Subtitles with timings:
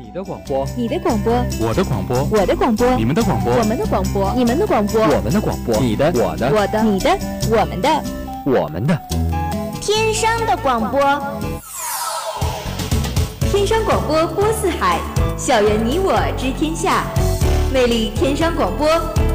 [0.00, 7.18] 你的广播，你的广播，我的广播，我的广播，你们的广播，我们的广播，你们的广播，我们的广播，你的，我的，我的，你的，
[7.50, 8.02] 我们的，
[8.44, 8.96] 我们的，
[9.80, 11.00] 天生的广播，
[13.50, 15.00] 天生广播播四海，
[15.36, 17.02] 校园你我知天下，
[17.74, 18.88] 魅力天生广播，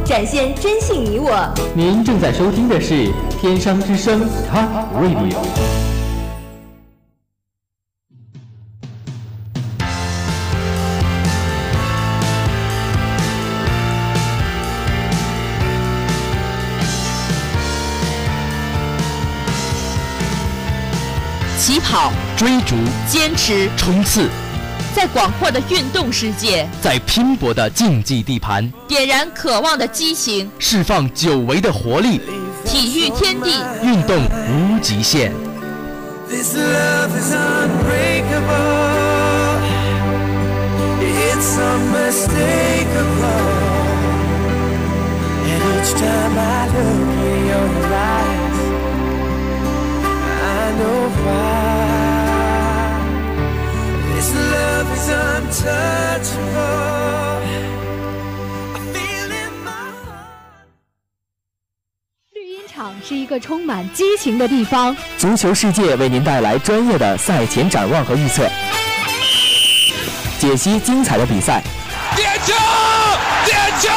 [0.06, 1.54] 展现真性你我。
[1.76, 5.83] 您正在收听的是天商之声 Top Radio。
[21.94, 22.76] 跑、追逐、
[23.08, 24.28] 坚持、冲刺，
[24.96, 32.20] 在广阔的运动世界，在拼搏的竞技地盘，点燃渴望的激情，释放久违的活力。
[32.66, 34.18] 体育天地，运动
[34.50, 35.32] 无极限。
[36.28, 38.32] This love is unbreakable.
[41.00, 42.24] It's unmistakable.
[45.46, 48.43] And each time I look in your eyes,
[50.78, 51.44] know why.
[54.14, 56.52] This love is untouchable.
[58.74, 60.68] I feel in my heart.
[62.34, 68.50] 绿茵场是一个充满激情的地方，足球世界为您带来专业的赛前展望和预测，
[70.40, 71.62] 解析精彩的比赛，
[72.16, 72.54] 点球！
[73.46, 73.90] 点球！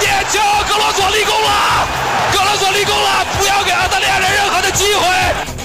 [0.00, 0.40] 点球！
[0.68, 1.86] 格罗索立功了！
[2.32, 3.24] 格罗索立功了！
[3.38, 5.55] 不要给澳大利亚人任何的机会！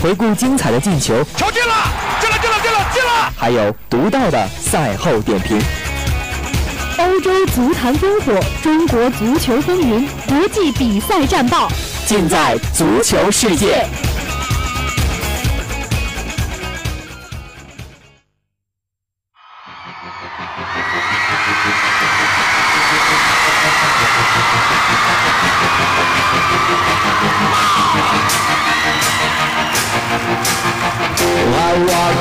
[0.00, 1.74] 回顾精彩的进球，球进了！
[2.20, 2.38] 进了！
[2.40, 2.56] 进了！
[2.62, 2.78] 进了！
[2.94, 3.32] 进了！
[3.36, 5.60] 还有独到的赛后点评。
[6.98, 11.68] 欧洲足坛烽火，中国足球风云，国际比赛战报，
[12.06, 13.84] 尽在足球世界。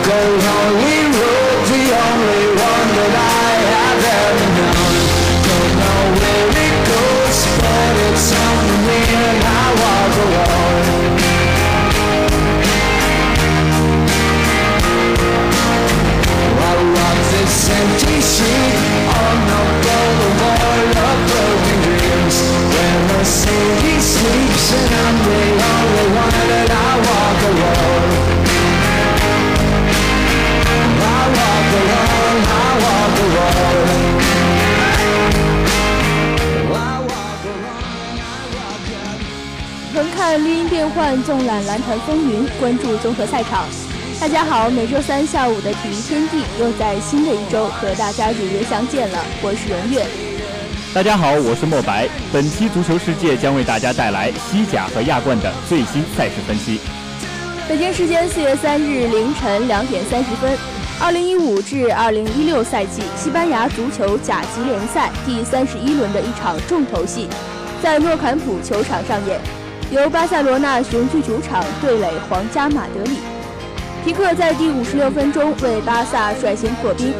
[0.07, 0.46] go
[41.23, 43.65] 纵览篮坛风云，关注综合赛场。
[44.19, 50.03] 大家好，每周三下午的体育天地又在新的一周和大家如约相见了，我是荣月。
[50.93, 52.09] 大家好，我是莫白。
[52.33, 56.79] 本期足球世界将为大家带来西甲和亚冠的最新赛事分析。
[57.69, 60.57] 北京时间四月三日凌晨两点三十分，
[60.99, 67.27] 二零一五至二零一六赛季西班牙足球甲级联赛第三十一轮的一场重头戏，
[67.83, 69.39] 在诺坎普球场上演，
[69.89, 73.19] 由巴塞罗那雄踞主场对垒皇家马德里。
[74.03, 77.13] 皮克在第五十六分钟为巴萨率先破冰，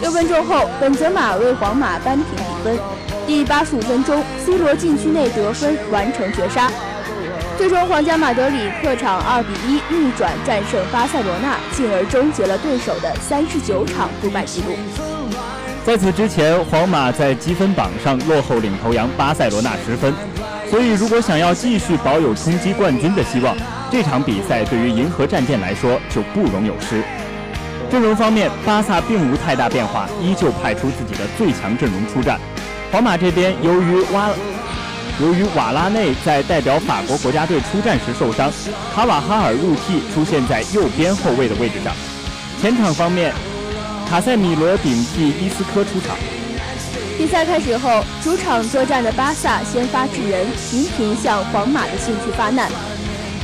[0.00, 2.78] 六分钟后本泽马为皇马扳平比分，
[3.26, 6.70] 第八十五分钟 C 罗禁区内得分完成绝杀。
[7.56, 14.76] 最终，皇家马德里客场2比1逆转战胜巴塞罗那，进而终结了对手的39场不败纪录。
[15.84, 20.12] 在此之前，皇马在积分榜上落后领头羊巴塞罗那十分，
[20.70, 23.56] 所以如果想要继续保有冲击冠军的希望，
[23.90, 27.02] 这场比赛对于银河战舰来说就不容有失。
[27.90, 32.38] 阵容方面，巴萨并无太大变化，依旧派出自己的最强阵容出战。
[32.92, 34.28] 皇马这边由于瓦
[35.20, 38.52] 由于瓦拉内在代表法国国家队出战时受伤，
[38.94, 41.94] 卡瓦哈尔入替，出现在右边后卫的位置上。
[42.60, 43.32] 前场方面，
[44.08, 46.14] 卡塞米罗顶替伊斯科出场。
[47.18, 52.70] 比赛开始后，主场作战的巴萨先发制人，频频向皇马的禁区发难。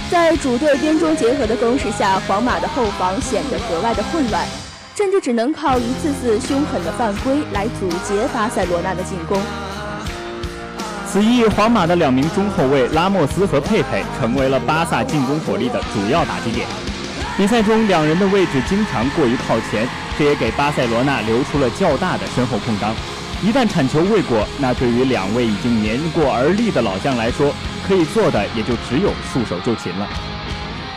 [0.08, 4.46] 在主队边中结合的攻势下，皇马的后防显得格外的混乱，
[4.94, 9.42] 甚至只能靠一次次凶狠的犯规来阻截巴塞罗那的进攻。
[11.10, 16.64] 此役，皇马的两名中后卫拉莫斯和佩佩成为了巴萨进攻火力的主要打击点。
[17.36, 22.94] 比赛中，两人的位置经常过于靠前，这也给巴塞罗那留出了较大的身后空当。
[23.42, 27.54] 一旦铲球未果，那对于两位已经年过而立的老将来说，
[27.86, 30.08] 可以做的也就只有束手就擒了。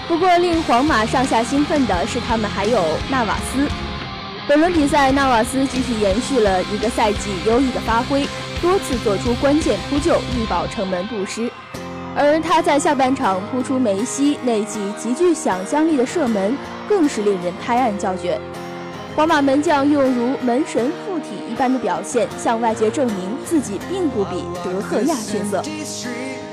[0.07, 3.67] 不过，令皇马上下兴奋的是，他们还有纳瓦斯。
[4.47, 8.25] 本轮比赛，纳瓦斯继续延续了一个赛季优异的发挥，
[8.61, 11.51] 多次做出关键扑救，力保城门不失。
[12.15, 16.57] 而他在下半场扑出梅西那记极具想象力的射门，
[16.87, 18.39] 更是令人拍案叫绝。
[19.13, 20.89] 皇马门将又如门神
[21.57, 23.15] 般的表现，向外界证明
[23.45, 25.61] 自己并不比德赫亚逊色。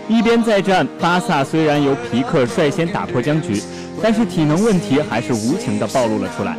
[0.09, 3.63] 一边再战，巴萨虽然由皮克率先打破僵局，
[4.03, 6.57] 但是体能问题还是无情地暴露了出来。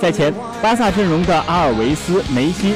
[0.00, 2.74] 赛前，巴萨阵容的阿尔维斯、梅西、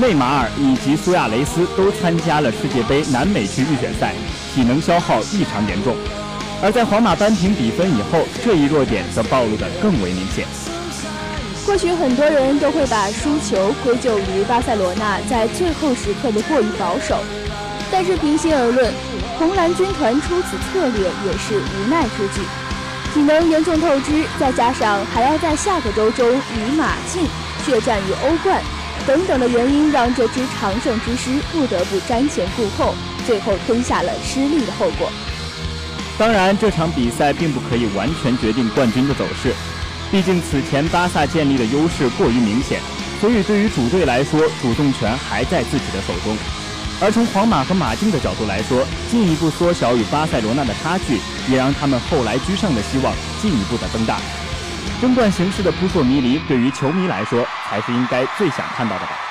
[0.00, 4.14] 内马尔以及苏亚雷斯都参加了世界杯南美区预选赛，
[4.54, 5.94] 体能消耗异常严重。
[6.62, 10.46] 而在皇马扳平比分以后，这一弱点则暴露得更为明显。
[11.66, 17.22] 或许很多人都会把输球归咎于巴塞罗那在最后时刻的过于保守，
[17.92, 18.92] 但是平心而论，
[19.38, 22.40] 红蓝军团出此策略也是无奈之举。
[23.12, 27.24] 体能严重透支，再加上还要在下个周中与马竞
[27.64, 28.62] 血战于欧冠，
[29.06, 32.94] 等等的原因，让这支常胜之师不得不瞻前顾后，
[33.26, 35.10] 最后吞下了失利的后果。
[36.16, 39.52] 当然，这场比赛并不可以完全决定冠军的走势，
[40.10, 42.80] 毕竟此前巴萨建立的优势过于明显，
[43.20, 46.36] 所以对于主队来说，主动权还在自己的手中。
[47.00, 54.18] 而从皇马和马竞的角度来说，进一步缩小与巴塞罗那的差距，也让他们后来居上的希望进一步的增大。
[55.00, 59.29] 争冠形势的扑朔迷离，对于球迷来说，才是应该最想看到的吧。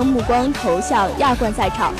[0.00, 1.92] 将目光投向亚冠赛场。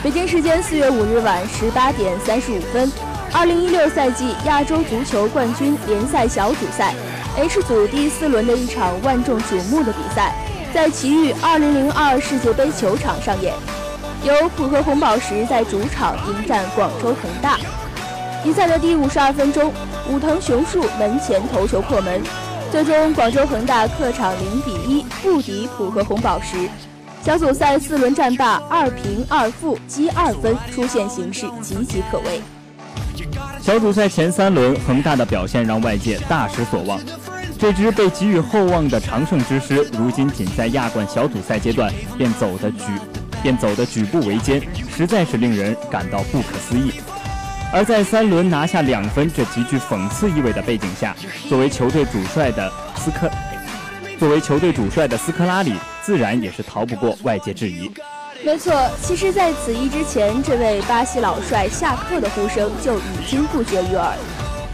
[0.00, 2.88] 北京时间四月五日晚十八点三十五分，
[3.32, 6.94] 二零一六赛季亚洲足球冠军联赛小组赛
[7.36, 10.36] H 组第四轮的一场万众瞩目的比赛，
[10.72, 13.52] 在奇遇二零零二世界杯球场上演，
[14.22, 17.58] 由浦和红宝石在主场迎战广州恒大。
[18.44, 19.72] 比赛的第五十二分钟，
[20.08, 22.22] 武藤雄树门前头球破门。
[22.70, 26.68] 最终，广州恒大客场零比一不敌浦和红宝石，
[27.24, 32.42] 小组赛四轮战罢，二平二负积二分，出线形势岌岌可危。
[33.60, 36.98] 小组赛前三轮，恒大的表现让外界大失所望。
[37.56, 42.86] 这支被寄予厚望的常胜之师，如今仅在亚冠小组赛阶段便走得举
[43.40, 44.60] 便走得举步维艰，
[44.92, 46.90] 实在是令人感到不可思议。
[47.72, 51.14] 而在三轮拿下两分这极具讽刺意味的背景下，
[51.48, 53.30] 作为球队主帅的斯科，
[54.18, 55.72] 作为球队主帅的斯科拉里，
[56.04, 57.90] 自然也是逃不过外界质疑。
[58.44, 64.14] 没错，其实在此役之前，这位巴西老帅下课的呼声就已经不绝于耳。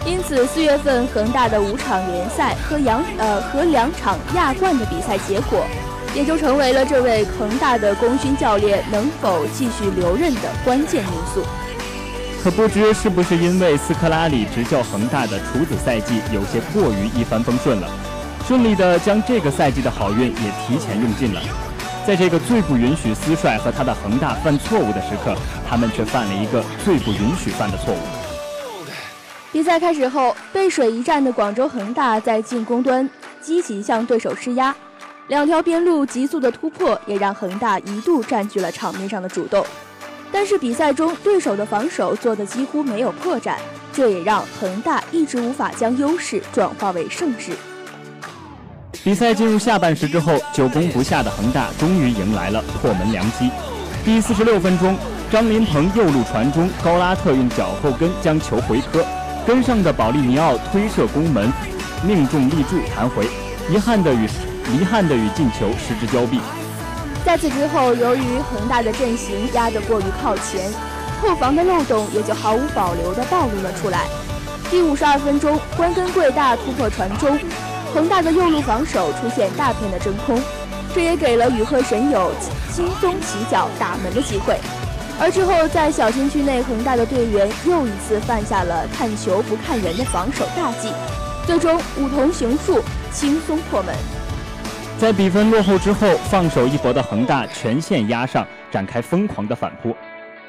[0.07, 5.67] 因此，四月份恒大的五场联赛和两呃和两场亚冠的比赛结果，
[6.15, 11.45] 也就成为了这位恒大的功勋教练能否继续留任的关键因素。
[12.43, 17.91] 可不知是不是因为斯科拉里执教恒大的处子赛季有些过于一帆风顺了，
[18.49, 21.41] 顺利的将这个赛季的好运也提前用尽了。
[22.07, 25.37] 在这个最不允许斯帅和他的恒大犯错误的时刻，
[25.69, 27.99] 他们却犯了一个最不允许犯的错误。
[29.53, 33.07] 比赛开始后，背水一战的广州恒大在进攻端
[33.39, 34.75] 积极向对手施压，
[35.27, 39.63] 两条边路急速的突破也让恒大一度占据了场面上的主动。
[40.33, 43.57] 但是比赛中对手的防守做的几乎没有破绽，
[43.93, 47.53] 这也让恒大一直无法将优势转化为胜势。
[49.05, 53.51] 比赛进入下半时之后，久攻不下的恒大终于迎来了破门良机。
[54.05, 54.97] 第四十六分钟，
[55.31, 59.05] 张琳芃右路传中，高拉特用脚后跟将球回磕，
[59.47, 61.51] 跟上的保利尼奥推射攻门，
[62.05, 63.27] 命中立柱弹回，
[63.71, 64.29] 遗憾的与
[64.73, 66.41] 遗憾的与进球失之交臂。
[67.25, 70.71] 在此之后，由于恒大的阵型压得过于靠前，
[71.23, 74.07] 后防的漏洞也就毫无保留地暴露了出来。
[74.71, 77.39] 第五十二分钟，关根贵大突破传中，
[77.95, 80.41] 恒大的右路防守出现大片的真空，
[80.95, 82.31] 这也给了雨鹤神友
[82.71, 84.57] 轻松起脚打门的机会。
[85.21, 90.93] 而之后在小禁区内，恒大的队员又一次犯下了看球不看人的防守大忌，
[91.47, 92.81] 最终五同行数
[93.11, 93.95] 轻松破门。
[94.99, 99.97] 在比分落后之后，放手一搏的恒大全线压上，展开疯狂的反扑。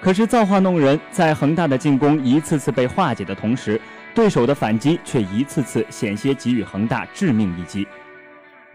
[0.01, 3.79] 可是造化弄人，在恒大的进攻一次次被化解的同时，
[4.19, 7.87] 对手的反击却一次次险些给予恒大致命一击。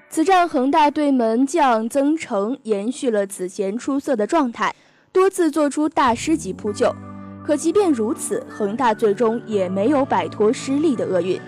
[0.09, 4.75] 此战，恒大对门将曾诚延续了此前出色的状态，
[5.13, 6.91] 多次做出大师级扑救。
[7.45, 11.39] 可即便如此，恒大最终也没有摆脱失利的厄运。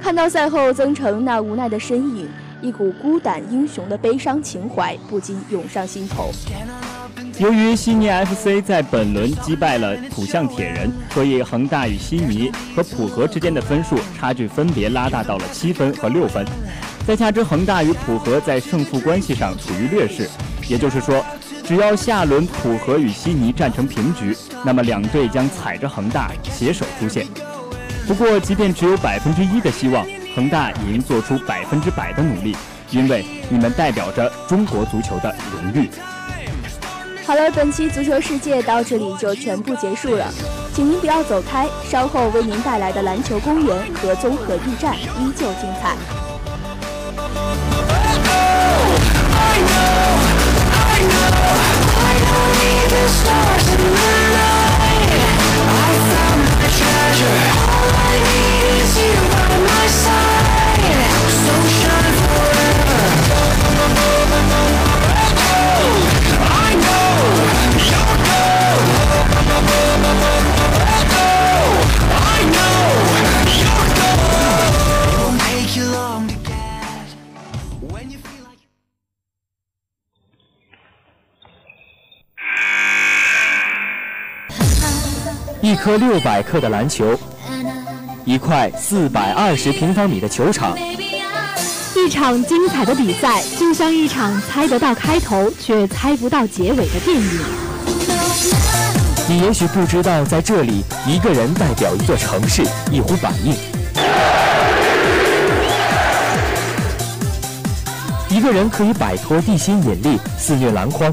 [0.00, 2.28] 看到赛后曾诚那无奈的身影，
[2.62, 6.30] 一股孤胆英雄的悲伤情怀不禁涌上心头。
[7.38, 16.44] 由于悉尼 FC 在本轮击败了浦项铁人，所以恒大与悉尼和浦和之间的分数差距分别拉大到了七分和六分。
[17.06, 20.28] 再加之恒大与浦和在胜负关系上处于劣势，
[20.66, 21.24] 也就是说，
[21.62, 24.34] 只要下轮浦和与悉尼战成平局，
[24.64, 27.26] 那么两队将踩着恒大携手出线。
[28.08, 32.54] 不过，即便只有百分之一的希望，恒大也应做出百分之百的努力，
[32.90, 35.88] 因为你们代表着中国足球的荣誉。
[37.26, 40.30] 好了，本期足球世界到这里就全部结束了，
[40.74, 45.96] 请您不要走开，稍后为您带来的篮球公园和综合驿站依旧精彩。
[53.78, 54.55] 一
[85.86, 87.16] 颗六百克的篮球，
[88.24, 90.76] 一块四百二十平方米的球场，
[91.94, 97.30] 一场精彩的比赛，就像一场猜得到开头却猜不到结尾的电影。
[99.28, 103.54] 你也许不知道，在这里，一个人代表一座城市，一呼百应；
[108.28, 111.08] 一个人可以摆脱地心引力，肆虐篮筐；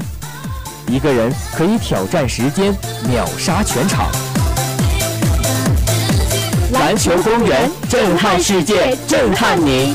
[0.88, 2.76] 一个人可以挑战时间，
[3.08, 4.10] 秒杀全场。
[6.74, 9.94] 篮球公园，震撼世界，震撼你。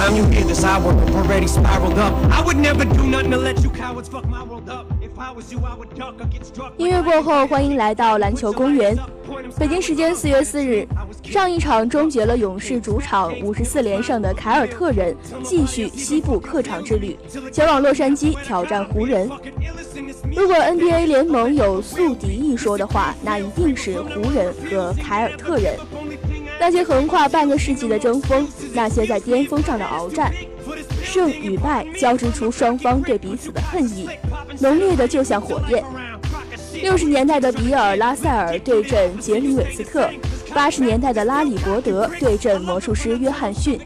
[0.00, 2.14] Time you hear this, I work already spiraled up.
[2.32, 4.59] I would never do nothing to let you cowards fuck my world
[6.76, 8.96] 音乐过后，欢迎来到篮球公园。
[9.58, 10.86] 北京时间四月四日，
[11.22, 17.16] 上一场终结了勇士主场五十四连胜的凯尔特人继续西部客场之旅，
[17.52, 19.30] 前往洛杉矶挑战湖人。
[20.34, 25.76] 如果 NBA 联盟有宿敌一说的话，那一定是湖人和凯尔特人。
[26.58, 30.32] 那些横跨半个世纪的争锋，那些在巅峰上的鏖战，
[31.02, 34.08] 胜与败交织出双方对彼此的恨意，
[34.60, 35.82] 浓烈的就像火焰。
[36.82, 40.08] 六十年代的比尔·拉塞尔对阵杰里·韦斯特，
[40.54, 43.78] 八十年代的拉里·伯德对阵魔术师约翰逊，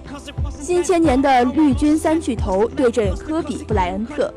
[0.61, 4.33] 新千年的绿军三巨头对阵科比·布莱恩特。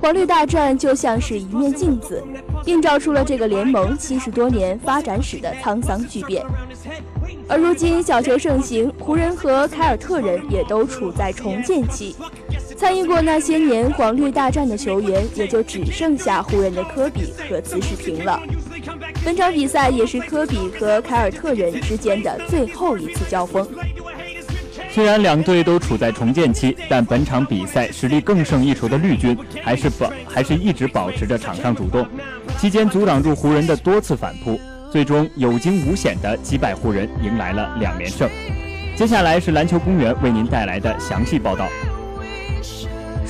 [0.00, 2.22] 黄绿大战就像是一面镜子，
[2.66, 6.44] 映照出了这个联盟七十多年发展史的沧桑巨变。
[7.48, 12.16] 而如今小球盛行，湖人和凯尔特人也都处在重建期。
[12.82, 18.42] 参与过那些年黄绿大战的球员，也就只剩下湖人的科比和慈世平了。
[19.24, 23.64] 本场比赛也是科比和凯尔特人之间的最后一次交锋。
[24.90, 32.04] 虽然两队都处在重建期，但本场比赛实力更胜一筹的绿军还是保还是一直保持着场上主动，
[32.58, 34.58] 期间阻挡住湖人的多次反扑。
[34.90, 38.28] 最终有惊无险地击败湖人，迎来了两连胜。
[38.96, 41.68] 接下来是篮球公园为您带来的详细报道。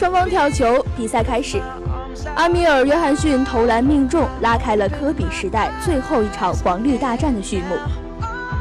[0.02, 1.62] 双方跳球，比赛开始。
[2.34, 7.76] 阿米尔·约翰逊投篮命中，拉开了科比时代最后一场黄绿大战的序幕。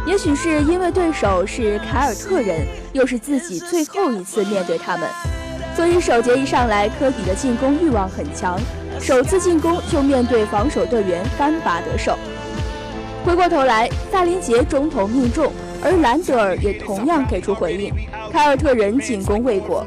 [0.06, 5.10] 也许是因为对手是凯尔特人，又是自己最后一次面对他们，
[5.76, 8.60] 所以首节一上来，科比的进攻欲望很强，
[9.00, 12.16] 首次进攻就面对防守队员单拔得手。
[13.26, 15.52] 回过头来，萨林杰中投命中，
[15.84, 17.92] 而兰德尔也同样给出回应，
[18.32, 19.84] 凯尔特人进攻未果。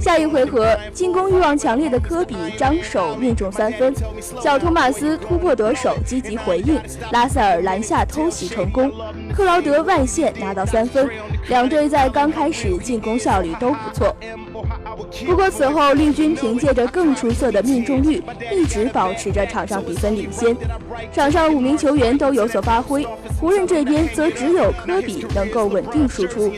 [0.00, 3.94] 下一回合，进攻欲望强烈的科比张手命中三分，
[4.42, 6.80] 小托马斯突破得手积极回应，
[7.12, 8.90] 拉塞尔篮下偷袭成功，
[9.34, 11.08] 克劳德外线拿到三分，
[11.48, 14.16] 两队在刚开始进攻效率都不错。
[15.26, 18.22] 不过此后绿军凭借着更出色的命中率，
[18.52, 20.56] 一直保持着场上比分领先，
[21.12, 23.06] 场上五名球员都有所发挥，
[23.38, 26.52] 湖人这边则只有科比能够稳定输出。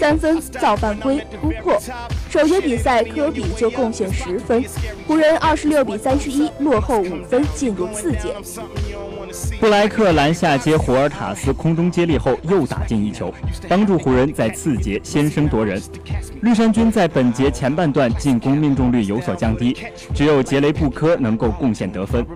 [0.00, 1.78] 三分造犯规突破，
[2.30, 4.64] 首节比赛科比就贡献十分，
[5.06, 8.34] 湖人二十六比三十一落后五分进入次节。
[9.60, 13.30] 布莱克篮下接胡尔塔斯空中接力后又打进一球，
[13.68, 15.78] 帮助湖人在次节先声夺人。
[16.40, 19.76] 绿衫军在本节前半段进攻命中率有所降低，
[20.14, 22.26] 只有杰雷布科能够贡献得分，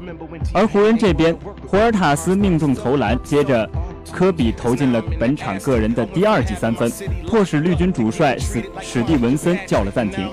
[0.52, 1.34] 而湖人这边
[1.66, 3.66] 胡尔塔斯命中投篮，接着。
[4.12, 6.90] 科比投进了本场个人的第二记三分，
[7.26, 10.28] 迫使绿军主帅史史蒂文森叫了暂停。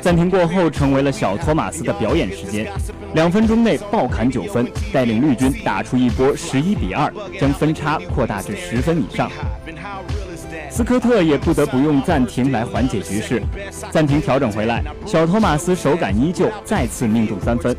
[0.00, 2.70] 暂停过后，成为了小托马斯的表演时间。
[3.14, 9.30] 两分钟内爆砍九分，带领绿军打出一波十一比二，将分差扩大至十分以上。
[10.70, 13.42] 斯科特也不得不用暂停来缓解局势。
[13.90, 17.74] 暂停调整回来，小托马斯手感依旧，再次命中三分。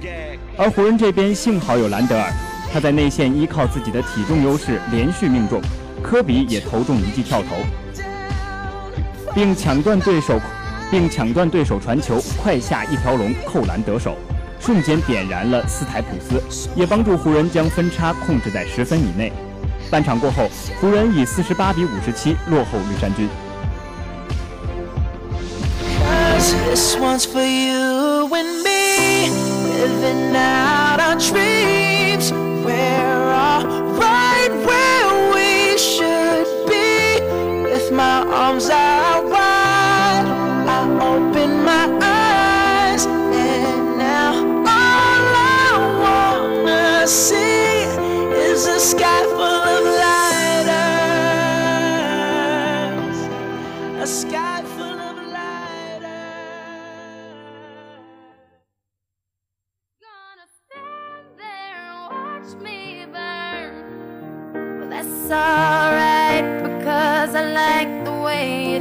[0.58, 2.34] 而湖人这边幸好有兰德尔。
[2.78, 5.60] 他在内线依靠自己的体重优势连续命中，
[6.04, 7.56] 科比也投中一记跳投，
[9.34, 10.40] 并抢断对手，
[10.92, 14.16] 并抢断对手传球，快下一条龙扣篮得手，
[14.60, 16.40] 瞬间点燃了斯台普斯，
[16.76, 19.34] 也帮助湖人将分差控制在十分以内。
[19.90, 20.48] 半场过后，
[20.80, 23.28] 湖人以四十八比五十七落后绿衫军。
[32.20, 37.22] All right where we should be.
[37.64, 40.26] With my arms out wide
[40.68, 40.82] I
[41.14, 47.84] open my eyes and now all I wanna see
[48.50, 49.67] is a sky full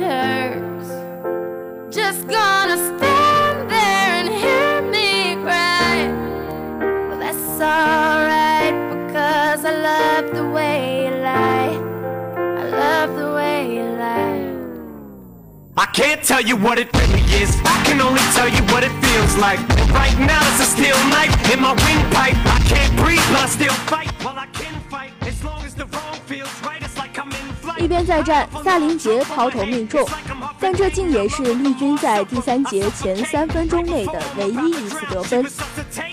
[0.00, 0.88] hurts.
[1.94, 6.08] Just gonna stand there and hear me cry.
[7.08, 11.76] Well, that's alright because I love the way you lie.
[12.36, 14.52] I love the way you lie.
[15.76, 17.56] I can't tell you what it really is.
[17.64, 19.60] I can only tell you what it feels like.
[19.90, 22.36] Right now it's a steel knife in my windpipe.
[22.44, 24.12] I can't breathe, but I still fight.
[24.24, 26.75] Well, I can fight as long as the wrong feels right.
[27.78, 30.06] 一边再战，萨林杰抛投命中，
[30.58, 35.44] 但这竟也是绿军在第三节前三分钟内的唯一一次得分。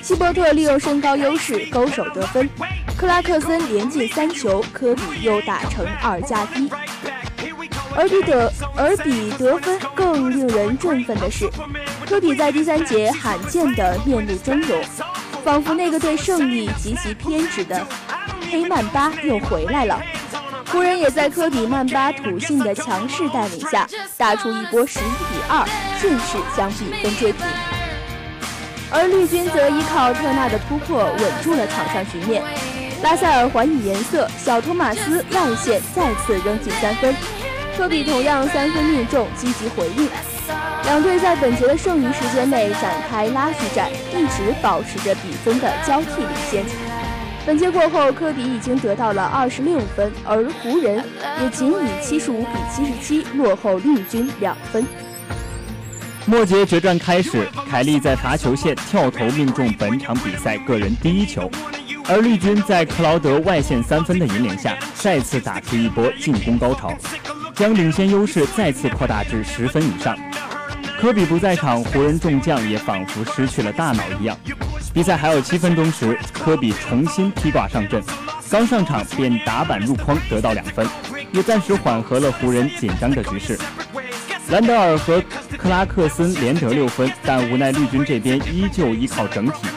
[0.02, 2.50] 希伯特利用身高优势勾手得分，
[2.98, 6.70] 克拉克森连进三球，科比又打成二加一。
[7.96, 11.50] 而比得而比得分更令人振奋的是，
[12.08, 14.84] 科比在第三节罕见的面露峥嵘，
[15.44, 17.86] 仿佛那个对胜利极其偏执的
[18.52, 20.02] 黑曼巴又回来了。
[20.74, 25.64] 湖人也在科比曼巴土性的强势带领下，打出一波十一比二，
[26.00, 27.46] 顺势将比分追平。
[28.90, 32.42] 而绿军则依靠特纳的突破稳住了场上局面，
[33.04, 37.16] 拉塞尔还以颜色，小托马斯外线再次扔进三分。
[37.78, 40.10] 科比同样三分命中，积极回应。
[40.86, 46.66] 两队在本节的剩余时间内展开拉锯战，一直保持着比分的交替领先。
[47.46, 51.04] 本节过后，科比已经得到了二十六分，而湖人
[51.42, 54.86] 也仅以七十五比七十七落后绿军两分。
[56.26, 61.52] 末节决战开始，凯利在罚球线跳投命中本场比赛个人第一球，
[62.08, 66.94] 而绿军在克劳德外线三分的引领下，再次打出一波进攻高潮。
[67.54, 70.18] 将领先优势再次扩大至十分以上。
[71.04, 74.38] 科比不在场，湖人众将也仿佛失去了大脑一样。
[74.94, 78.02] 比赛还有七分钟时，科比重新披挂上阵，
[78.50, 80.88] 刚上场便打板入筐得到两分，
[81.34, 83.60] 也暂时缓和了湖人紧张的局势。
[84.48, 85.22] 兰德尔和
[85.58, 89.68] 克拉克森连得六分，但无奈绿军这边依旧依靠整体。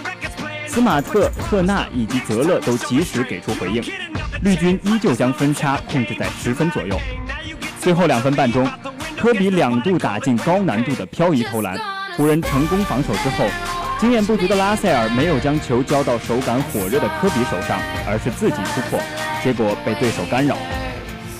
[0.69, 3.83] 斯马特、特纳以及泽勒都及时给出回应，
[4.43, 6.97] 绿军依旧将分差控制在十分左右。
[7.81, 8.69] 最后两分半钟，
[9.19, 11.77] 科比两度打进高难度的漂移投篮，
[12.17, 13.47] 湖人成功防守之后，
[13.99, 19.01] 经验不足的拉塞尔没有将球交到手感火热的科比手上，而是自己突破，
[19.43, 20.57] 结果被对手干扰。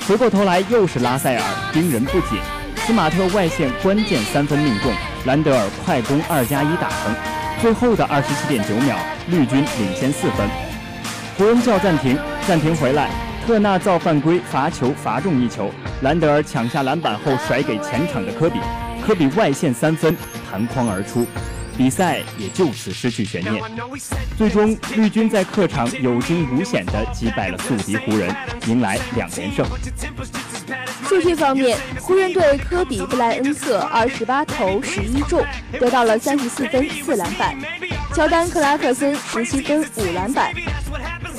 [0.09, 2.39] 回过头来又是拉塞尔盯人不紧，
[2.77, 4.91] 斯马特外线关键三分命中，
[5.27, 7.15] 兰德尔快攻二加一打成，
[7.61, 8.97] 最后的二十七点九秒。
[9.29, 10.49] 绿军领先四分，
[11.37, 13.11] 湖人叫暂停，暂停回来，
[13.47, 15.71] 特纳造犯规罚球罚中一球，
[16.03, 18.59] 兰德尔抢下篮板后甩给前场的科比，
[19.01, 20.17] 科比外线三分
[20.51, 21.25] 弹框而出，
[21.79, 23.63] 比赛也就此失去悬念。
[24.37, 28.35] 最终绿军在客场有惊无险地击败了宿敌湖人，
[28.67, 29.65] 迎来两连胜。
[31.09, 35.41] 数据方面，湖人队科比布莱恩特二十八投十一中，
[35.79, 37.57] 得到了三十四分四篮板。
[38.13, 40.53] 乔丹·克拉克森十七分五篮板，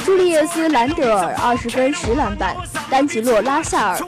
[0.07, 2.55] 朱利叶斯·兰德尔二十分十篮板，
[2.89, 3.99] 丹吉洛·拉夏尔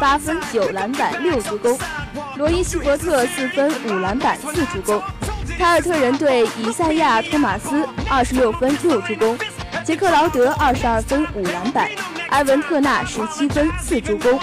[0.00, 1.78] 八分九篮板六助攻，
[2.34, 5.00] 罗伊·希伯特四分五篮板四助攻，
[5.56, 9.38] 凯尔特人队以赛亚·托马斯二十六分六助攻，
[9.84, 11.88] 杰克劳德二十二分五篮板，
[12.30, 14.40] 埃文特纳十七分四助攻，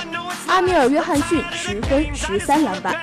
[0.47, 2.95] 阿米尔·约翰逊十分十三篮板。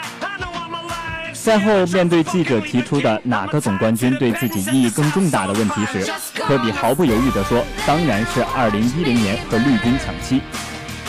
[1.43, 10.41] 赛后，面对记者提出的哪个总冠军对自己意义更重大的问题时，科比毫不犹豫地说：“当然是2010年和绿军抢七。”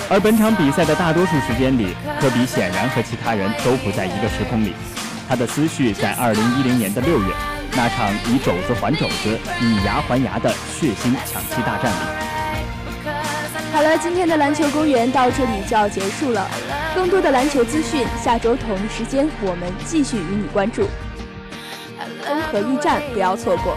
[0.09, 4.73] 而本场比赛的大多数时间里，科比显然和其他人都不在一个时空里，
[5.29, 7.27] 他的思绪在2010年的六月
[7.75, 12.22] 那场以肘子还肘子、以牙还牙的血腥抢七大战里。
[13.73, 16.47] 好了，今天的篮球公园到这里就要结束了。
[16.93, 20.87] 更多的篮球资讯，下周同一时间我们继续与你关注。
[22.23, 23.75] 综合驿站，不要错过。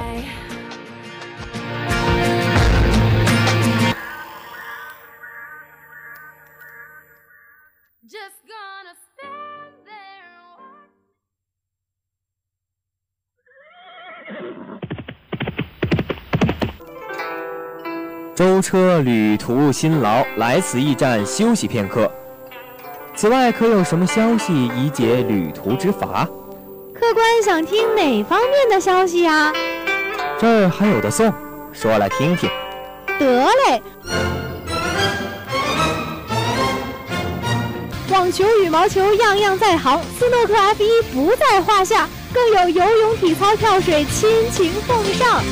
[18.37, 22.12] 舟车旅途辛劳，来此驿站休息片刻。
[23.14, 26.29] 此外，可有什么消息以解旅途之乏？
[26.92, 29.55] 客官想听哪方面的消息呀？
[30.38, 31.33] 这儿还有的送，
[31.72, 32.51] 说来听听。
[33.18, 33.83] 得嘞！
[38.11, 45.42] 网球、羽毛球样样在行，斯诺克 F 一不在话下，更有游泳、体操、跳水亲情奉上。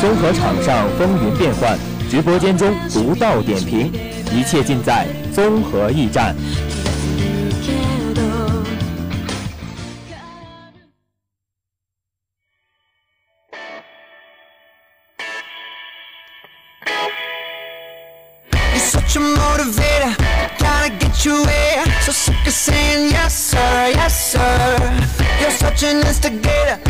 [0.00, 1.78] 综合场上风云变幻，
[2.10, 3.92] 直播间中独到点评，
[4.32, 6.34] 一切尽在综合驿站。
[26.20, 26.87] Take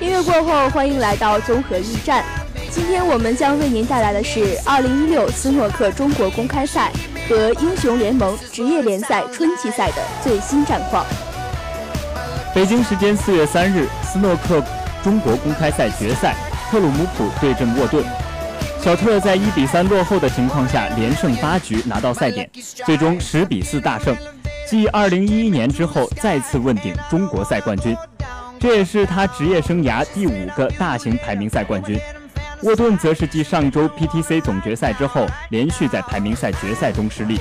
[0.00, 2.24] 音乐过后，欢迎来到综合驿站。
[2.70, 6.90] 今天我们将为您带来的是2016斯诺克中国公开赛。
[7.28, 11.06] 和英雄联盟职业联赛春季赛的最新战况。
[12.52, 14.60] 北京时间4月3日，斯诺克
[15.04, 16.34] 中国公开赛决赛，
[16.68, 18.04] 特鲁姆普对阵沃顿。
[18.82, 22.50] 小特在一比三落后的情况下，连胜八局拿到赛点，
[22.84, 24.16] 最终十比四大胜，
[24.72, 27.94] 继二零一一年之后再次问鼎中国赛冠军。
[28.58, 32.00] 这也是他职业生涯第五个大型排名赛冠军。
[32.62, 37.38] 沃顿则是继上周 PTC 总决赛之后，连续在排名赛决赛中失利。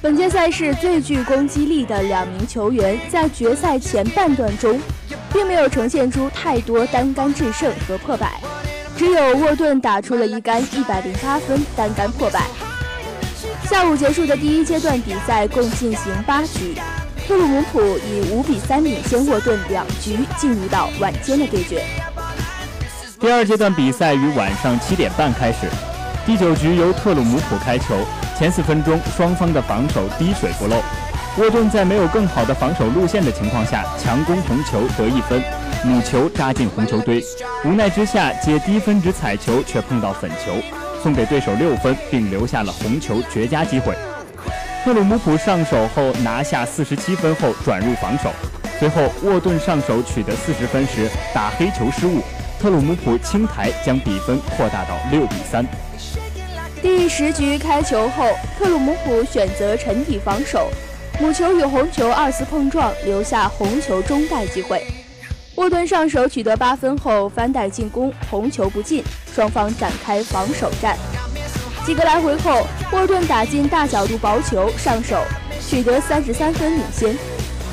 [0.00, 4.80] 本届赛事最具攻击力的两名球员在决赛前半段中，
[5.30, 8.40] 并没有呈现出太多单杆制胜和破百，
[8.96, 12.46] 只有沃顿打出了一杆一百零八分单杆破百。
[13.70, 16.74] 下午结束的第一阶段比赛共进行八局，
[17.24, 21.80] 特鲁姆普以五比三领先沃顿两局，进入到晚间的对决。
[23.20, 25.68] 第二阶段比赛于晚上七点半开始，
[26.26, 27.94] 第九局由特鲁姆普开球，
[28.36, 30.82] 前四分钟双方的防守滴水不漏，
[31.38, 35.40] 沃顿在没有更好的防守路线的情况下强攻红球得一分，
[35.84, 37.24] 母球扎进红球堆，
[37.64, 40.56] 无奈之下接低分值彩球却碰到粉球，
[41.02, 43.94] 送给对手六分，并留下了红球绝佳机会。
[44.84, 48.30] 特鲁姆普上手后拿下四十七分后转入防守，
[48.78, 52.22] 随后沃顿上手取得四十分时打黑球失误，
[52.58, 55.66] 特鲁姆普轻抬将比分扩大到六比三。
[56.80, 60.70] 第十局开球后，特鲁姆普选择沉底防守，
[61.20, 64.82] 母球与红球二次碰撞，留下红球中带机会。
[65.60, 70.96] 沃顿上手取得八分后翻带进攻，红球不进，双方展开防守战。
[71.84, 75.18] 几个来回后，沃顿打进大角度薄球，上手
[75.60, 77.14] 取得三十三分领先。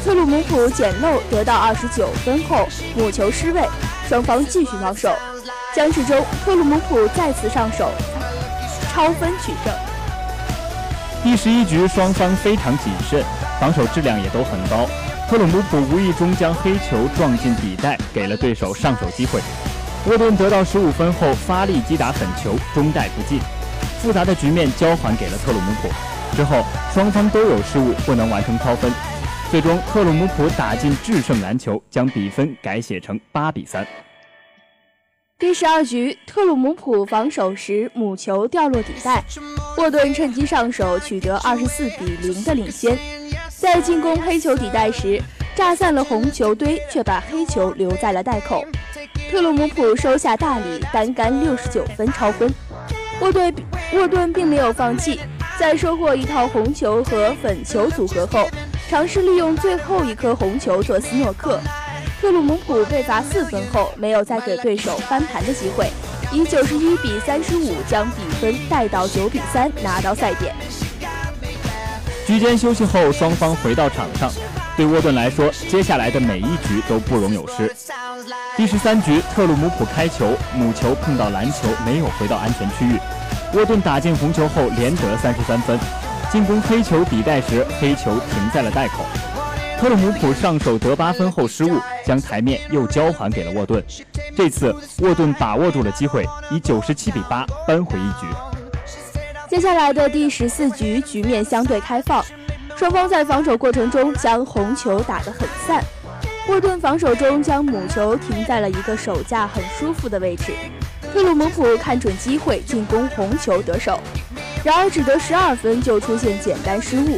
[0.04, 3.62] 特鲁姆普捡漏得到二十九分后，母球失位，
[4.10, 5.16] 双方继续防守。
[5.74, 7.90] 僵持中，特鲁姆普再次上手。
[8.94, 9.74] 超分取胜。
[11.24, 13.24] 第十一局双方非常谨慎，
[13.62, 14.86] 防守质量也都很高。
[15.30, 19.42] 特鲁姆普无意中将黑球撞进底袋，给了对手上手机会。
[20.10, 23.38] 沃顿得到十五分后发力击打粉球，中袋不进。
[24.02, 25.90] 复杂的局面交还给了特鲁姆普。
[26.34, 26.64] 之后
[26.94, 28.90] 双方都有失误，不能完成超分。
[29.52, 33.86] 最终特鲁姆普打进制胜篮球，将比分改写成八比三。
[35.38, 39.22] 第十二局，特鲁姆普防守时母球掉落底袋，
[39.78, 42.98] 沃顿趁机上手取得二十四比零的领先。
[43.68, 45.22] 在进攻黑球底袋时，
[45.54, 48.64] 炸散了红球堆，却把黑球留在了袋口。
[49.30, 52.50] 特鲁姆普收下大礼，单杆六十九分超分。
[53.20, 53.54] 沃顿
[53.92, 55.20] 沃顿并没有放弃，
[55.60, 58.48] 在收获一套红球和粉球组合后，
[58.90, 61.60] 尝试利用最后一颗红球做斯诺克。
[62.22, 65.90] 特鲁姆普被罚四分后，没有再给对手翻盘的机会，
[66.32, 70.56] 以九十一比三十五将比分带到九比三，拿到赛点。
[72.28, 74.30] 局间休息后，双方回到场上。
[74.76, 77.74] 对沃顿来说，接下来的每一局都不容有失。
[78.58, 83.00] 第十三局，特鲁姆普开球，母球碰到篮球，没有回到安全区域。
[83.54, 85.80] 沃顿打进红球后，连得三十三分。
[86.30, 89.06] 进攻黑球底袋时，黑球停在了袋口。
[89.80, 93.82] 特鲁姆普上手得八分后失误，将台面又交还给了沃顿。
[94.36, 98.28] 这次沃顿把握住了机会，以九十七比八扳回一局。
[99.50, 102.24] 接下来的第十四局局面相对开放，
[102.76, 105.82] 双方在防守过程中将红球打得很散。
[106.50, 110.52] 沃顿防守中将母球停在了一个手架很舒服的位置，
[111.14, 114.00] 特鲁姆普看准机会进攻红球得手，
[114.66, 117.18] 然而只得十二分就出现简单失误。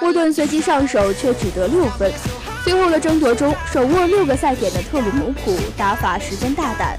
[0.00, 2.10] 沃顿随即上手，却只得六分。
[2.62, 6.98] 最后的争夺中，手握六个赛点的特鲁姆普打法十分大胆，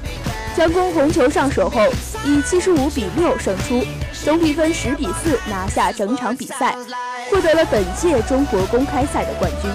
[0.56, 1.82] 将攻红球上手后，
[2.26, 3.84] 以七十五比六胜出，
[4.24, 6.76] 总比分十比四拿下整场比赛，
[7.30, 9.70] 获得了本届中国公开赛的冠军。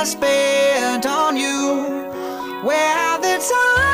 [0.00, 2.08] I spent on you?
[2.64, 3.89] Where the time?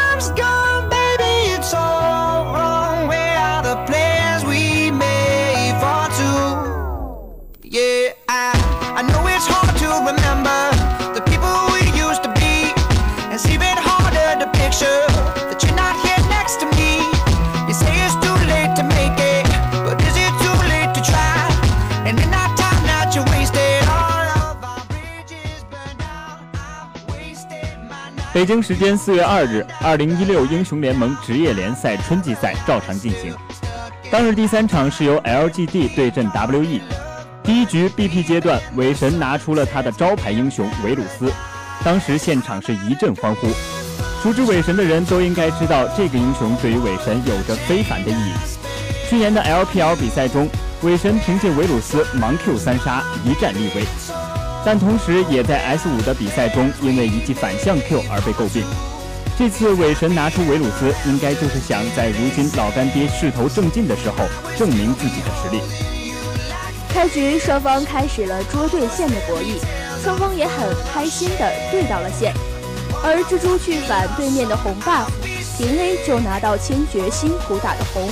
[28.36, 33.34] 北京时间四月二日，二零一六英雄联盟职业联赛春季赛照常进行。
[34.10, 36.82] 当日第三场是由 LGD 对阵 WE。
[37.42, 41.32] 第一局 BP 阶段，韦神拿出了他的招牌英雄维鲁斯，
[41.82, 43.48] 当时现场是一阵欢呼。
[44.22, 48.34] 熟知韦神的人都应该知道，这个英雄对于韦神有着非凡的意义。
[49.08, 50.46] 去年的 LPL 比赛中，
[50.82, 54.35] 韦神凭借维鲁斯盲 Q 三杀，一战立威。
[54.66, 58.64] 但同时也在 S 五的比赛中，因为一记反向 Q 而被诟病。
[59.38, 64.16] 这次韦神拿出维鲁斯，应该就是想在如今老干爹势头正劲的时候，
[64.58, 65.62] 证明自己的实力。
[66.88, 69.54] 开局双方开始了捉对线的博弈，
[70.02, 72.34] 双方也很开心的对到了线。
[73.04, 75.06] 而蜘蛛去反对面的红 buff，
[75.56, 78.10] 平 A 就拿到千珏辛苦打的红。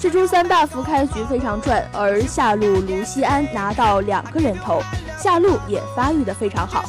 [0.00, 4.82] 蜘蛛三 buff 开局非常赚，而下路卢锡安拿到两个人头，
[5.22, 6.84] 下路也发育的非常好。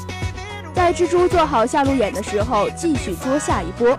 [0.73, 3.97] 在蜘蛛做好下路眼的时候，继续捉下一波。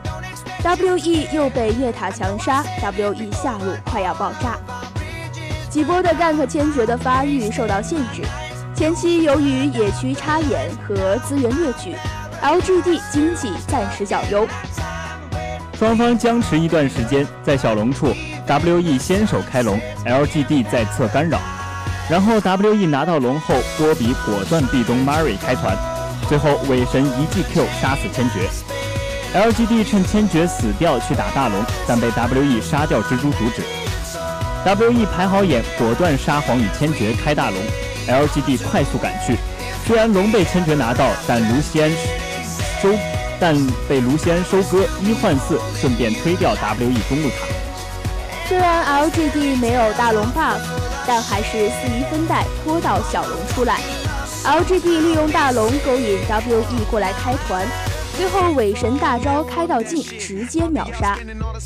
[0.63, 4.59] WE 又被夜塔强杀，WE 下路快要爆炸。
[5.69, 8.23] 几波的 gank 千珏的发育受到限制，
[8.75, 11.95] 前期由于野区插眼和资源掠取
[12.43, 14.47] ，LGD 经济暂时较优。
[15.79, 18.15] 双方僵持一段时间，在小龙处
[18.47, 21.39] ，WE 先手开龙，LGD 在侧干扰，
[22.11, 25.77] 然后 WE 拿到龙后，波比果断壁咚 Mary 开团，
[26.29, 28.51] 最后伪神一记 Q 杀死千珏。
[29.33, 33.63] LGD 趁千珏死掉去打大龙，但被 WE 杀掉蜘蛛阻止。
[34.65, 37.59] WE 排好眼，果断沙皇与千珏开大龙
[38.09, 39.37] ，LGD 快速赶去。
[39.87, 41.89] 虽然龙被千珏拿到，但卢锡安
[42.83, 42.89] 收，
[43.39, 43.55] 但
[43.89, 47.47] 被卢锡安收割一换四，顺便推掉 WE 中路塔。
[48.49, 50.59] 虽然 LGD 没有大龙 buff，
[51.07, 53.81] 但还是四一分带拖到小龙出来。
[54.45, 57.67] LGD 利用大龙勾引 WE 过来开团。
[58.17, 61.17] 最后伪神大招开到尽，直接秒杀，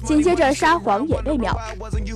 [0.04, 1.58] 紧接着沙皇也被秒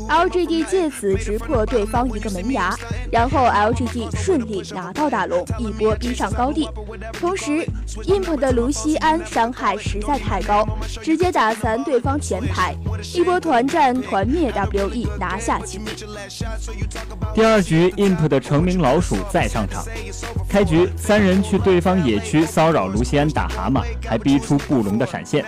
[0.09, 2.73] ，LGD 借此直破对方一个门牙，
[3.11, 6.69] 然后 LGD 顺利拿到大龙，一波逼上高地。
[7.15, 7.67] 同时
[8.05, 10.65] ，IMP 的卢锡安伤害实在太高，
[11.03, 12.77] 直接打残对方前排，
[13.15, 16.07] 一波团战团灭 WE 拿下基地。
[17.35, 19.85] 第二局，IMP 的成名老鼠再上场，
[20.49, 24.19] 开局三人去对方野区骚扰卢锡安打蛤蟆，还。
[24.19, 25.43] 逼出布隆的闪现，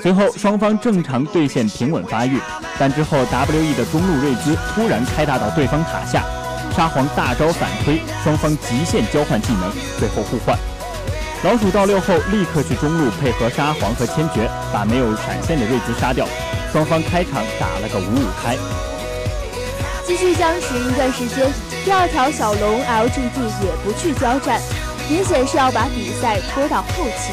[0.00, 2.38] 随后双方正常对线平稳发育，
[2.78, 6.22] 但之后 WE 的中路瑞兹突然开大到对方塔下，
[6.76, 10.56] 沙皇大招反推，双方极限交换技能，最后互换。
[11.42, 16.28] 老鼠到六后立刻去中路配合沙皇和千珏，把没有闪现的瑞兹杀掉，
[16.70, 18.56] 双方开场打了个五五开。
[20.12, 21.50] 继续僵持一段时间，
[21.86, 24.60] 第二条小龙 LGD 也不去交战，
[25.08, 27.32] 明显是要把比赛拖到后期。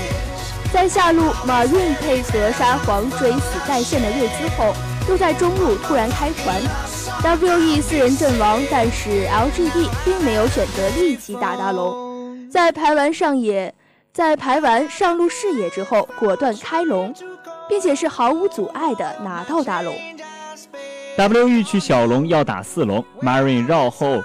[0.71, 4.73] 在下路马润配合沙皇追死在线的瑞兹后，
[5.09, 6.55] 又在中路突然开团
[7.21, 13.75] ，WE 四人阵亡，但是 LGD 并没有选择立即打大龙，在排完上野，
[14.13, 17.13] 在排完上路视野之后，果断开龙，
[17.67, 19.93] 并且是毫无阻碍的拿到大龙。
[21.27, 24.23] WE 去小龙要打四龙，Marine 绕后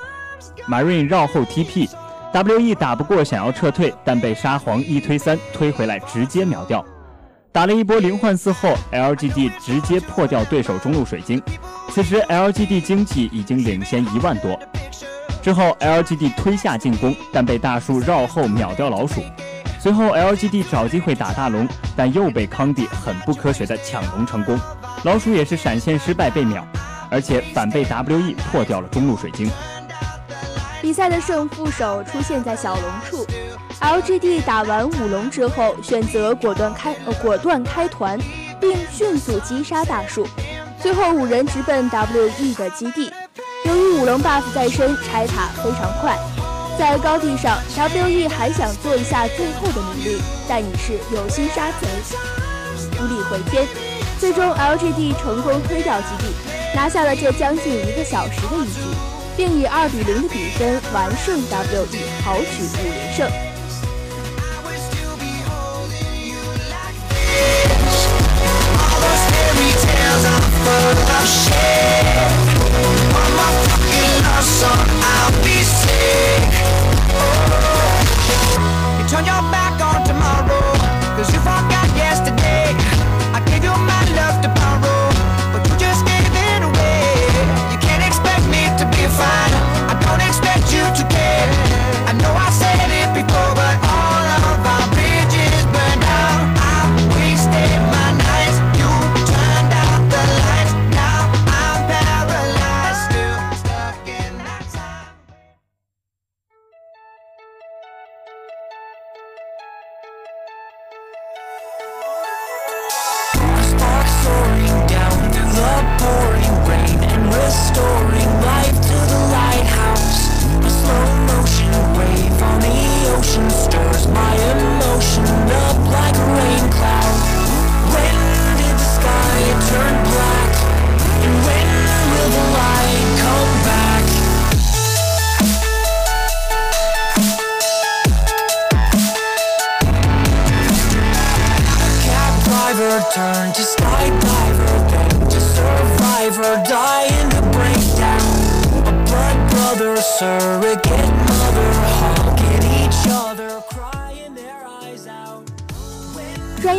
[0.69, 1.89] ，Marine 绕后 TP。
[2.33, 6.85] W.E 打不过，想要撤退，但被沙皇一推三推回来，直接秒掉。
[7.51, 11.43] 打了一波零换四后，L.G.D 直接破掉对手中路水晶。
[11.91, 14.57] 此时 L.G.D 经济已经领先一万多。
[15.43, 19.21] 之后 L.G.D 推下进攻，但被大树绕后秒掉老鼠。
[19.81, 24.59] 随后 L.G.D 找机会打大龙，但又被康帝很不科学的抢龙成功。
[25.05, 26.67] 老鼠也是闪现失败被秒，
[27.11, 29.51] 而且反被 W.E 破掉了中路水晶。
[30.83, 33.27] 比赛的胜负手出现在小龙处
[33.81, 38.19] ，LGD 打完五龙之后，选择果断开呃果断开团，
[38.61, 40.27] 并迅速击杀大树，
[40.83, 43.11] 最后五人直奔 WE 的基地。
[43.65, 46.19] 由于五龙 buff 在身，拆塔非常快。
[46.79, 51.87] 在高地上，WE 还想做一下最后的努力，但已是有心杀贼，
[53.01, 53.67] 无力回天。
[54.19, 56.35] 最终，LGD 成功推掉基地，
[56.75, 58.81] 拿下了这将近一个小时的一局
[59.37, 61.41] 并以二比零的比分完胜
[61.93, 63.31] we 好取五连胜。
[70.07, 70.21] I'm
[73.17, 75.54] on my fucking love so i'll be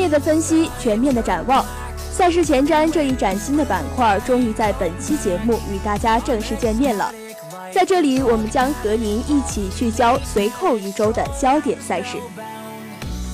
[0.06, 1.66] 业的分析，全面的展望，
[2.12, 7.12] 赛事前瞻这一崭新的板块终于在本期节目与大家正式见面了。
[7.74, 12.20] 在这里，我们将和您一起聚焦随后一周的焦点赛事。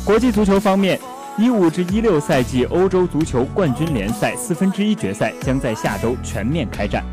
[0.05, 0.97] 国际足球方面，
[1.37, 7.03] 一五至一六赛季欧洲足球冠军联赛四分之一决赛将在下周全面开战。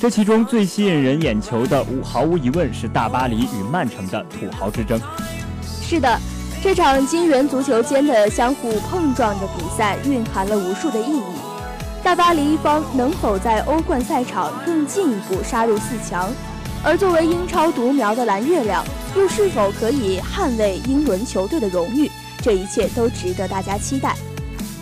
[0.00, 5.00] 这其中最吸引人眼球的，无毫无疑问是大巴黎与曼城的土豪之争。
[5.62, 6.18] 是的，
[6.60, 11.22] 这场金元足球间的相互碰撞的比赛蕴含了无数的意义。
[12.02, 16.28] 大巴黎一方能否在欧冠赛场更进一步杀入四强？
[16.82, 18.84] 而作为英超独苗的蓝月亮，
[19.16, 22.10] 又是否可以捍卫英伦球队的荣誉？
[22.42, 24.16] 这一切都值得大家期待。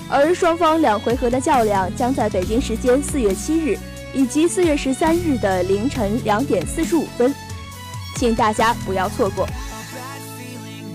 [0.08, 3.78] 而双方两回合的较量将在北京时间四月七日
[4.14, 7.34] 以及四月十三日的凌晨两点四十五分，
[8.16, 9.46] 请大家不要错过。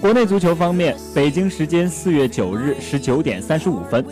[0.01, 4.03] 国内足球方面，北京时间四月九日十九点三十五分。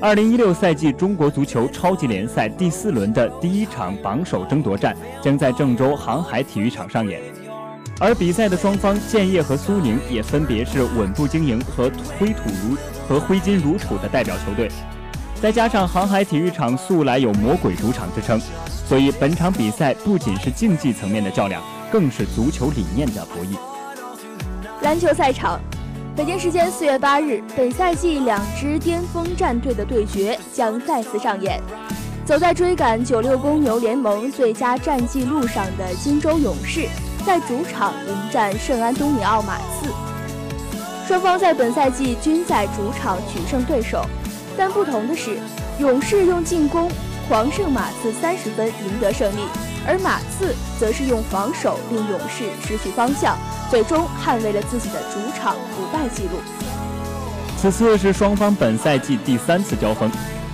[0.00, 7.20] 二零一六赛季中国足球超级联赛第四轮的第一场榜首争夺战将在郑州航海体育场上演，
[8.00, 12.74] 而比赛的双方建业和苏宁也分别是稳步经营和挥土如
[13.06, 14.70] 和挥金如土的代表球队，
[15.42, 18.40] 再加上航海体育场素来有魔鬼主场之称，
[18.88, 23.58] 所以本场比赛不仅是竞技层面的较量，更是足球理念的博弈。
[24.84, 25.58] 篮球赛场。
[26.14, 31.58] 北京时间四月八日，本赛季两支巅峰战队的对决将再次上演。
[32.26, 36.86] 走在追赶九六公牛联盟最佳战绩路上的金州勇士，
[37.24, 39.88] 在主场迎战圣安东尼奥马刺。
[41.08, 44.04] 双方在本赛季均在主场取胜对手，
[44.54, 45.38] 但不同的是，
[45.78, 46.90] 勇士用进攻
[47.26, 49.40] 狂胜马刺三十分赢得胜利，
[49.86, 53.36] 而马刺则是用防守令勇士失去方向。
[53.70, 56.38] 最终捍卫了自己的主场不败纪录。
[57.56, 60.08] 此次是双方本赛季第三次交锋，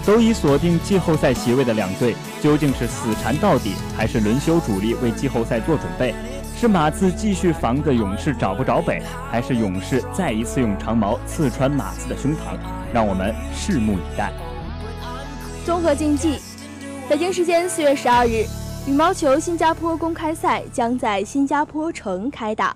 [0.07, 6.14] 都已锁定季后赛席位的两队，究竟是死缠到底，还是轮休主力为季后赛做准备？
[6.59, 12.57] 是马刺继续防着勇士找不着北，还是勇士再一次用长矛刺穿马刺的胸膛？
[12.93, 14.33] 让我们拭目以待。
[15.66, 16.39] 综合竞技，
[17.09, 18.47] 北京时间四月十二日，
[18.87, 22.74] 羽毛球新加坡公开赛将在新加坡城开打。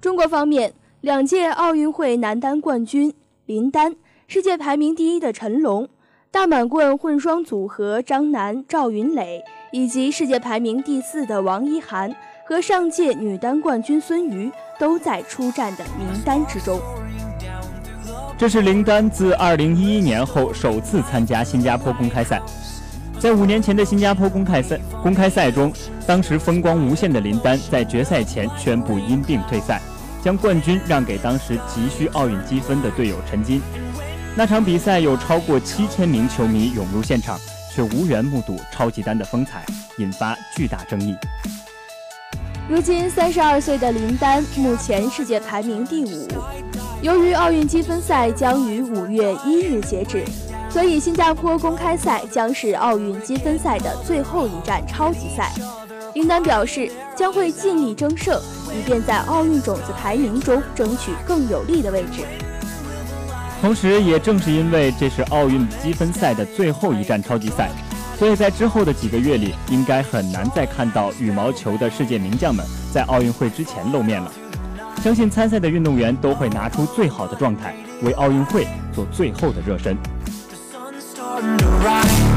[0.00, 3.14] 中国方面，两届奥运会男单冠军
[3.46, 3.94] 林丹，
[4.26, 5.88] 世界排名第一的陈龙，
[6.32, 12.14] 大满贯混双组合张楠、赵云磊，以及世界排名第四的王一涵
[12.44, 16.80] 和上届女单冠军孙瑜，都在出战的名单之中。
[18.36, 22.40] 这是林丹自2011年后首次参加新加坡公开赛，
[23.20, 25.72] 在五年前的新加坡公开赛公开赛中，
[26.06, 29.80] 当时风光无限的林丹在决赛前宣布因病退赛。
[30.20, 33.62] 将冠军让给当时急需奥运积分的队友陈金。
[34.34, 37.38] 那场比赛有超过七千名球迷涌入现场，
[37.72, 39.64] 却无缘目睹超级丹的风采，
[39.98, 41.16] 引发巨大争议。
[42.68, 46.28] 如今三十二岁的林丹目前世界排名第五。
[47.00, 50.24] 由于奥运积分赛将于五月一日截止，
[50.70, 55.52] 所以新加坡公开赛将是奥运积分赛的最后一站超级赛。
[56.14, 58.40] 林丹表示将会尽力争胜。
[58.68, 62.22] 以便在奥运种子排名中争取更有利的位置。
[63.62, 67.70] 同时，也正是因为这是奥运积分赛的最后一站超级赛，
[68.18, 72.62] 所以在之后的几个月里，应该很难再看到羽毛球的世界名将们
[72.92, 74.30] 在奥运会之前露面了。
[75.02, 79.96] 相信参赛的运动员都会拿出最好的状态，为奥运会做最后的热身。
[81.38, 82.27] on the rise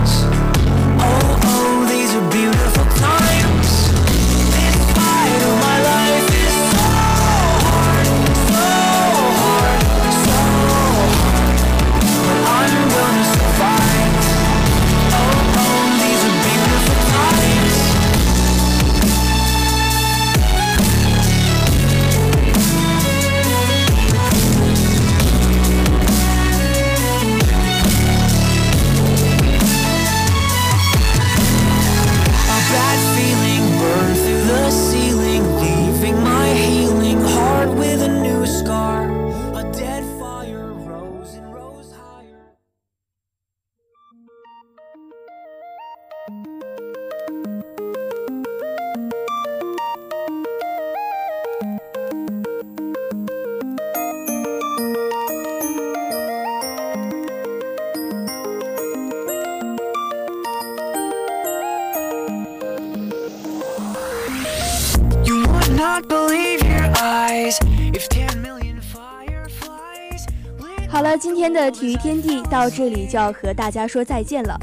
[71.72, 74.57] 体育天地到这里就要和大家说再见了。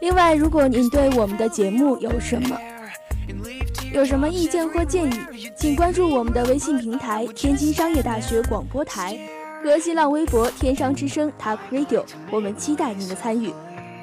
[0.00, 2.58] 另外，如果您对我们的节目有什么
[3.92, 9.18] 有什么意见或建议，请关注我们的微信平台“天津商业大学广播台”
[9.62, 13.52] 和新浪微博“天商之声 Talk Radio”，我们期待您的参与。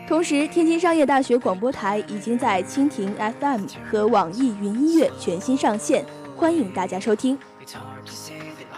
[0.08, 6.04] 同时，天津商业大学广播台已经在蜻蜓 FM 和网易云音乐全新上线，
[6.36, 7.38] 欢迎大家收听。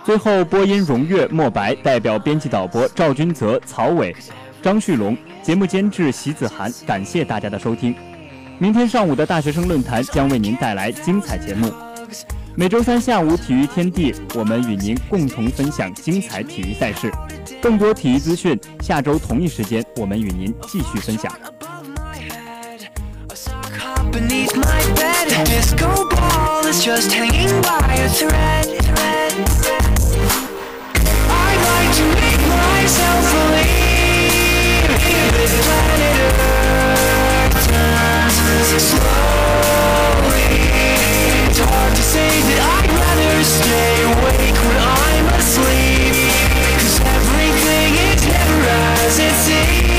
[0.06, 4.14] 最后，播音荣月、墨白，代表编辑导播赵君泽、曹伟、
[4.62, 7.96] 张旭龙，节目监制席子涵，感谢大家的收听。
[8.60, 11.72] 明天上午的大学生论坛将为您带来精彩节目。
[12.54, 17.10] 每周三下午体育天地，我们与您共同分享精彩体育赛事。
[17.62, 21.32] 更多体育资讯，下周同一时间我们与您继续分享。
[32.84, 33.24] myself
[35.40, 40.52] this planet Earth turns slowly.
[41.48, 46.12] It's hard to say that I'd rather stay awake when I'm asleep.
[47.16, 49.93] Everything is never as it seems.